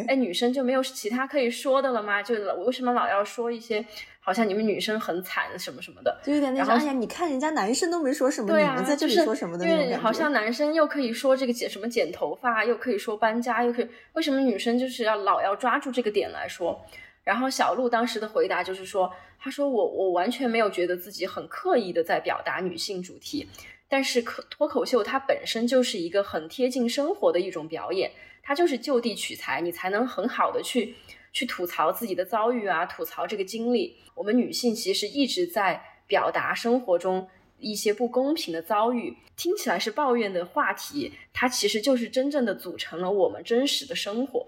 [0.08, 2.22] 哎，女生就没有其他可以说的了吗？
[2.22, 3.86] 就我为什么老要说一些
[4.20, 6.20] 好像你们女生很惨什么什么的？
[6.24, 16.84] 就有点那种，哎呀，你看人家男生都没说什么，你们在这里说什么的那种好像男生又可以说这个剪什么剪头发，又可以说搬家，又可以为什么女生就是要老要抓住这个点来说？
[17.24, 23.48] 然后小鹿当时的回答就是说，他说我我完全没有觉得自己很刻意的在表达女性主题，
[23.93, 28.10] 但是可脱口秀它本身就是一个很贴近生活的一种表演，
[28.41, 30.95] 它就是就地取材，你才能很好的去
[31.32, 33.95] 去吐槽自己的遭遇啊，吐槽这个经历。
[34.15, 37.27] 我们女性其实一直在表达生活中
[37.60, 44.47] 一些不公平的遭遇，听起来是抱怨的话题，它其实就是真正的组成了我们真实的生活。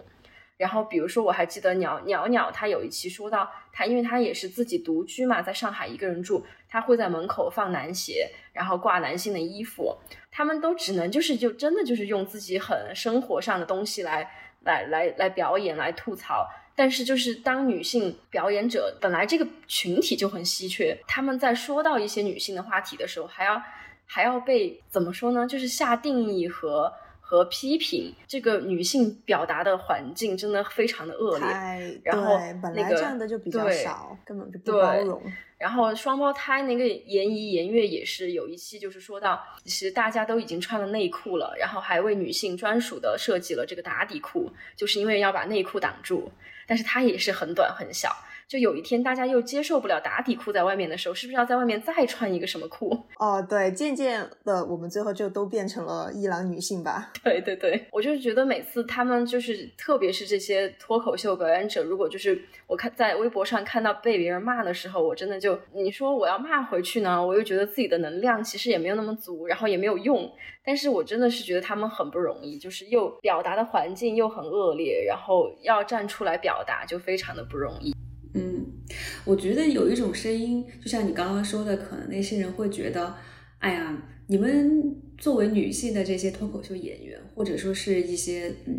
[0.58, 9.98] 然后，比如说，我还记得鸟鸟鸟，他有一期说到，他因为他也是自己独居嘛，在上海一个人住，他会在门口放男鞋，然后挂男性的衣服，
[10.32, 23.62] 他们都只能就是就真的就是用自己很生活上的东西来来来来表演来吐槽，但是就是当女性表演者，本来这个群体就很稀缺，他们在说到一些女性的话题的时候，还要
[24.06, 25.46] 还要被怎么说呢？
[25.46, 26.94] 就是下定义和。
[27.28, 35.20] 和批评这个女性表达的环境真的非常的恶劣，然后本来这样的就比较少，根本就不包容。
[35.58, 46.32] 然后双胞胎那个言怡言悦也是有一期就是说到，其实大家都已经穿了内裤了，然后还为女性专属的设计了这个打底裤，就是因为要把内裤挡住，
[46.68, 48.16] 但是它也是很短很小。
[48.48, 52.96] 就有一天，大家又接受不了打底裤在外面的时候，是不是要在外面再穿一个什么裤？
[53.18, 57.12] 哦，对，渐渐的，我们最后就都变成了伊朗女性吧。
[57.24, 70.32] 对对对，我就是觉得每次他们就是，特别是这些脱口秀表演者，如果就是我看在微博上看到被别人骂的时候，我真的就，你说我要骂回去呢，我又觉得自己的能量其实也没有那么足，然后也没有用。
[70.64, 77.95] 但是我真的是觉得他们很不容易，就是又表达的环境又很恶劣，然后要站出来表达就非常的不容易。
[78.36, 78.66] 嗯，
[79.24, 83.16] 我觉得有一种声音，就像你刚刚说的，可能那些人会觉得，
[83.60, 88.78] 哎呀，你们作为女性的这些脱口秀演员，或者说是一些嗯，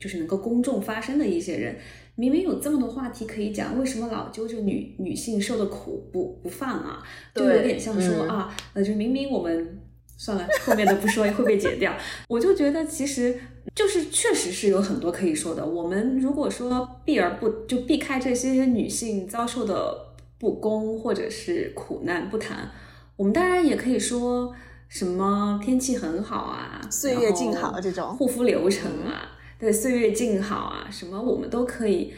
[0.00, 1.76] 就是能够公众发声的一些人，
[2.14, 7.02] 明明有这么多话题可以讲，为什么老揪着女女性受的苦不不放啊？
[7.34, 9.78] 就有点像说啊，呃，就明明我们
[10.16, 11.94] 算了，后面的不说会被剪掉。
[12.28, 13.38] 我就觉得其实。
[13.74, 15.64] 就是确实是有很多可以说的。
[15.64, 20.06] 我们如果说避而不就避开这些女性遭受的
[20.38, 22.70] 不公或者是苦难不谈，
[23.16, 24.54] 我们当然也可以说
[24.88, 32.12] 什么天气很好啊，岁月静好这种护肤流程啊，对，岁月静好啊，什么我们都可以。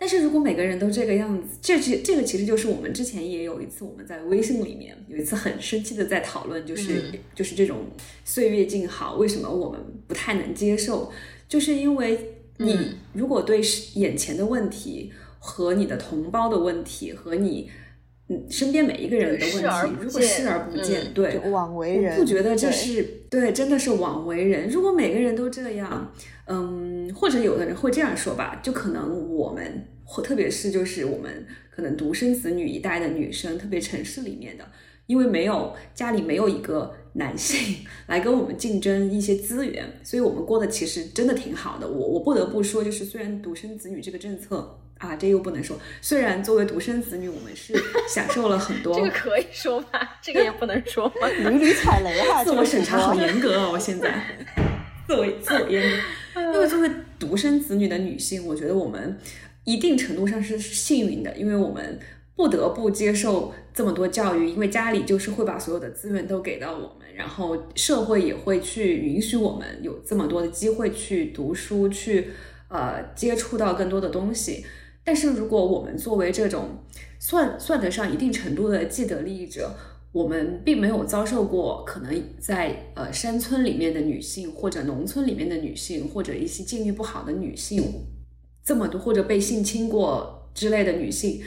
[0.00, 7.80] 但是如果每个人都这个样子，这这这个其实就是我们之前也有一次我们在微信里面有一次很生气的在讨论，就是就是这种
[8.24, 11.12] 岁月静好，为什么我们不太能接受？
[11.46, 12.74] 就是因为你
[13.12, 13.60] 如果对
[13.96, 17.68] 眼前的问题和你的同胞的问题和你。
[18.32, 24.68] 嗯，身边每一个人的问题，如果视而不见，对，枉为人，不觉得这是对，真的是枉为人。
[24.68, 26.12] 如果每个人都这样，
[26.46, 34.64] 嗯，或者有的人会这样说吧，就可能我们，或特别是就是我们可能独生子女一代的女生，特别城市里面的，
[35.08, 41.88] 因为没有家里没有一个男性来跟我们竞争一些资源，所以我们过得其实真的挺好的。
[41.88, 44.76] 我我不得不说，就是虽然独生子女这个政策。
[45.00, 45.80] 啊，这又不能说。
[46.02, 47.74] 虽然作为独生子女，我们是
[48.06, 48.94] 享受了很多。
[48.94, 50.18] 这个可以说吧？
[50.20, 51.26] 这个也不能说吗？
[51.38, 53.70] 屡屡踩雷哈，自我审查好严格哦！
[53.72, 54.22] 我现在，
[55.06, 56.42] 自我自我严格。
[56.42, 59.18] 因为作为独生子女的女性，我觉得我们
[59.64, 61.98] 一定程度上是幸运的，因为我们
[62.36, 72.28] 不得不接受这么多教育，因为家里就是会把所有的资源都给到我们，然后社会也会去允许我们有这么多的机会去读书，去
[72.68, 74.66] 呃接触到更多的东西。
[75.02, 76.84] 但是，如果我们作为这种
[77.18, 79.74] 算算得上一定程度的既得利益者，
[80.12, 87.82] 我们并没有遭受过可能在呃山村里面的女性，或者农村里面的女性，或者一些境遇不好的女性，
[88.62, 91.40] 这么多或者被性侵过之类的女性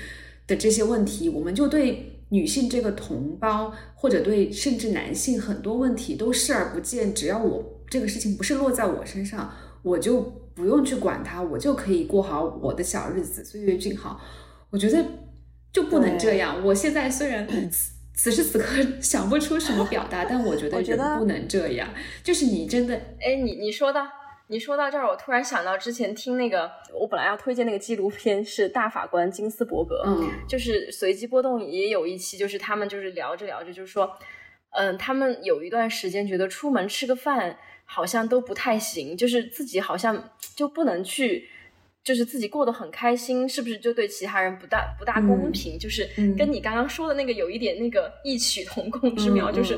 [0.47, 7.14] 的这些问题，我们就对女性这个同胞，或者对甚至男性很多问题都视而不见。
[7.14, 10.42] 只要我这个事情不是落在我身上，我就。
[10.56, 14.22] 不用去管他，我就可以过好我的小日子，岁月静好。
[14.70, 15.04] 我觉得
[15.72, 16.64] 就不能这样。
[16.66, 17.47] 我现在虽然
[18.16, 21.89] 此时此刻想不出什么表达， 但我觉得人不能这样。
[22.24, 24.08] 就是你真的，哎，你你说到
[24.47, 34.12] 你说到这儿，我突然想到之前听那个，我本来要推荐那个纪录片是大法官金斯伯格，嗯，就是随机波动也有一期，就是他们就是聊着聊着，就是说，
[34.72, 37.58] 嗯，他们有一段时间觉得出门吃个饭。
[37.93, 41.47] 好像都不太行，就是自己好像就不能去，
[42.03, 45.77] 就是自己过得很开心，是不是就对其他人不大不大公平？
[45.77, 49.77] 就是跟你刚刚说的那个有一点那个异曲同工之妙，就是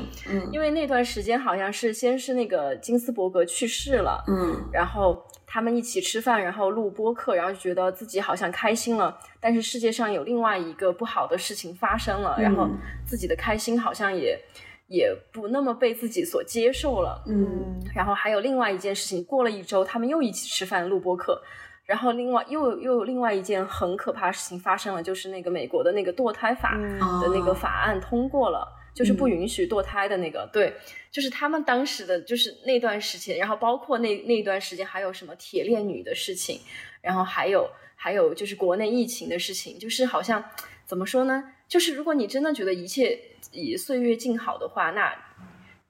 [0.50, 12.66] 因为那段时间好像是先是那个金斯伯格去世了，嗯，然后他们一起吃饭，然后录播客，然后就觉得自己好像开心了，但是世界上有另外一个不好的事情发生了，然后
[13.04, 14.40] 自己的开心好像也。
[14.88, 21.42] 也不那么被自己所接受了，嗯，然后还有另外一件事情，过了一周，他们又一起吃饭录播课，
[21.84, 26.76] 然后另外又又有另外一件很可怕的事情发生了，就是那个美国的那个堕胎法
[27.20, 30.72] 的那个法案通过了，就是不允许堕胎的那个，对，
[31.10, 36.60] 就是他们当时的就是那段时间，然后包括那那段时间还有什么铁链女的事情，
[37.00, 40.44] 然后还有还有就是国内疫情的事情，就是好像
[40.84, 41.42] 怎么说呢？
[41.68, 43.18] 就是如果你真的觉得一切。
[43.52, 45.10] 以岁月静好的话，那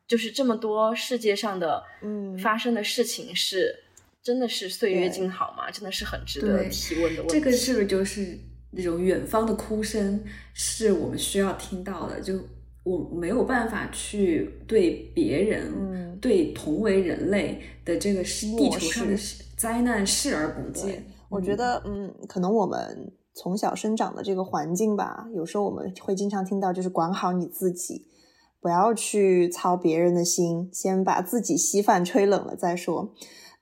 [0.06, 3.74] 就是这么多世界上的嗯发生的事情是
[4.22, 5.68] 真的是岁月静好吗？
[5.68, 7.32] 真的是很值得提问的问题。
[7.32, 8.38] 这个是不是就是
[8.70, 10.22] 那种远方的哭声，
[10.52, 12.20] 是我们需要听到的？
[12.20, 12.38] 就
[12.84, 19.16] 我没有办法去对别人，对同为人类的这个是地球上的
[19.56, 21.04] 灾难视而不见。
[21.28, 23.12] 我觉得，嗯，可能我们。
[23.36, 28.08] 从小生长的这个环境吧，有时候我们会经常听到，就是管好你自己，
[28.60, 33.12] 不要去操别人的心，先把自己稀饭吹冷了再说。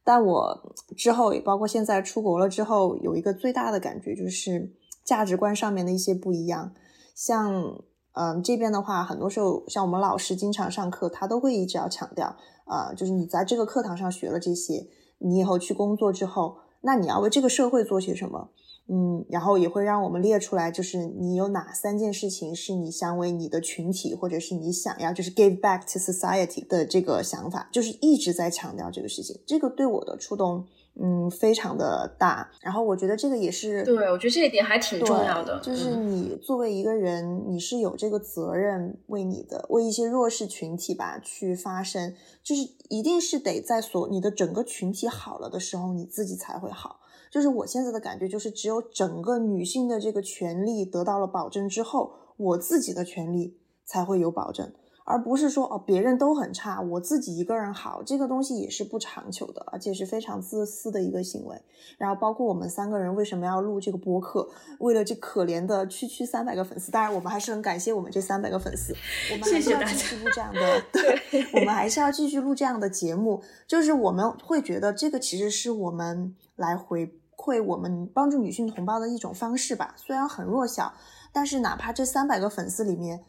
[0.05, 4.71] 但我之后也，包括现在出国了之后，有一个最大的感觉就是
[5.05, 6.73] 价值观上面的一些不一样。
[7.17, 14.87] 像，嗯，这边的话，很多时候像我们老师经常上课，他都会一直要强调，啊，就是你在这个课堂上学了这些，
[15.19, 18.51] 你以后去工作之后，那你要为这个社会做些什么？
[18.87, 29.41] 嗯，然后也会让我们列出来，就是你有哪三件事情是你想为你的群体，或者是你想要就是 give back to society 的这个想法，就是一直在强调这个事情。
[29.47, 30.67] 这个对我的触动，
[31.01, 32.51] 嗯，非常的大。
[32.61, 42.61] 然后我觉得这个也是，对我觉得这一点还挺重要的，就是你作为一个人，你是有这个责任为你的为一些弱势群体吧去发声，就是
[42.91, 47.01] 一定是得在所你的整个群体好了的时候，你自己才会好。
[47.35, 54.73] 就是我现在的感觉，就是只有整个女性的这个权利得到了保证之后，我自己的权利才会有保证，
[55.05, 61.61] 而不是说哦别人都很差，我自己一个人好，这个东西也是不长久的，而且是非常自私的一个行为。
[61.99, 68.95] 然后包括我们三个人为什么要录这个播客，为了这可怜的区区三百个粉丝，当然我们还是很感谢我们这三百个粉丝，
[69.33, 77.19] 我们还是要继续录这样的， 对，我们还是要继续录这样的节目，就是我们会觉得这个其实是我们来回。
[77.45, 80.95] 会我们帮助女性同胞的一种方式吧，虽然很弱小，
[81.31, 83.23] 但是哪怕这三百个粉丝里面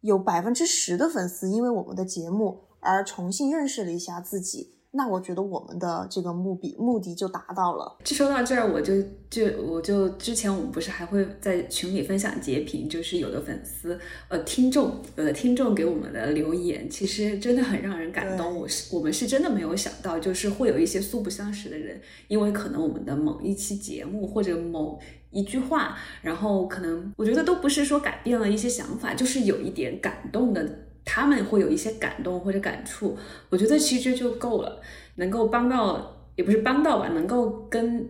[0.00, 7.96] 有百分之十的粉丝因为我们的节目而重新认识了一下自己，那我觉得我们的这个目的目的就达到了。
[8.02, 8.94] 就说到这儿，我就
[9.30, 18.56] 就我就之前我们不是还会在群里分享截屏，就是有的粉丝呃听众有的听众给我们的留言，其实真的很让人感动。
[18.56, 24.98] 我是我们是真的没有想到，就是会有一些素不相识的人，因为可能我们的某一期节目或者某
[25.30, 30.68] 一句话，然后可能我觉得都不是说改变了一些想法，就是有一点感动的。
[31.04, 33.16] 他们会有一些感动或者感触，
[33.48, 34.80] 我觉得其实就够了，
[35.16, 38.06] 能够帮到也不是帮到吧，能够跟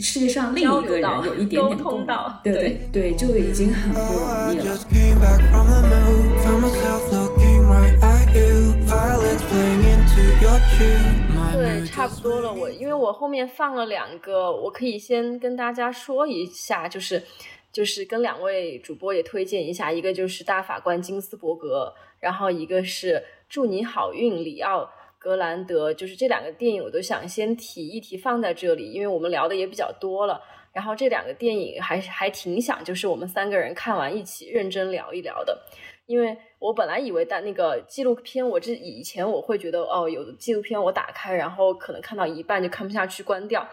[0.00, 4.76] 世界上另一个人有一点点共到，对对对，就已经很不容易了。
[11.52, 12.52] 对，差不多了。
[12.52, 17.22] 我因为我后面放了两个，我可以先跟大家说一下，就是
[17.72, 21.94] 就是跟两位主播也推荐一下，一个就是大法官金斯伯格。
[22.20, 30.40] 然后一个是祝你好运，里奥格兰德，就是这两个电影我都想先提一提放在这里，因为我们聊的也比较多了。
[30.72, 35.58] 然后这两个电影还还挺想，就是我们三个人看完一起认真聊一聊的。
[36.04, 43.66] 因为我本来以为但那个纪录片，我这以前我会觉得哦，有的纪录片我打开，然后可能看到一半就看不下去，关掉。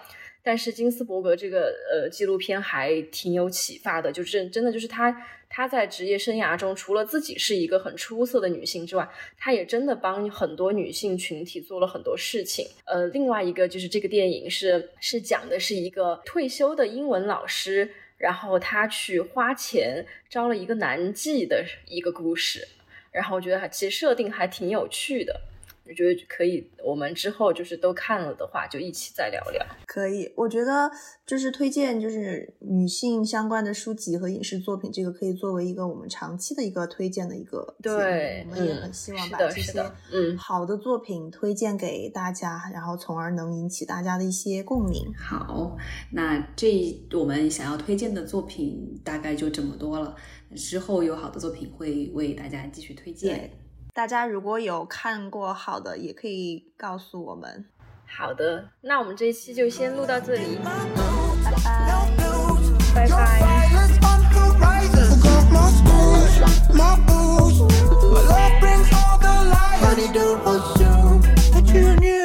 [0.43, 12.67] 但是金斯伯格这个呃纪录片还挺有启发的，就是真的就是他他在职业生涯中，除了自己是一个很出色的女性之外，他也真的帮很多女性群体做了很多事情。
[12.85, 22.67] 呃，另外一个就是这个电影是是讲的是一个退休的英文老师，然后他去花钱招了一个男妓的一个故事，
[23.11, 25.39] 然后我觉得还其实设定还挺有趣的。
[25.85, 29.65] 我觉得可以，我们之后就是都看了的话，就一起再聊聊。
[29.85, 30.89] 可以，我觉得
[31.25, 37.75] 就是推荐就是女性相关的书籍和影视作品，这个可以作为一个我们长期的一个推荐的一个。
[37.81, 45.13] 对，我们也很希望把这些嗯好的作品推荐给大家，然后从而能引起大家的一些共鸣。
[45.17, 45.77] 好，
[46.11, 50.15] 那这我们想要推荐的作品大概就这么多了，
[50.55, 53.51] 之后有好的作品会为大家继续推荐。
[53.93, 57.65] 大家如果有看过好的，也可以告诉我们。
[58.07, 60.57] 好的，那我们这一期就先录到这里，
[61.43, 62.09] 拜拜，
[62.95, 63.69] 拜拜。
[71.51, 72.22] What you knew?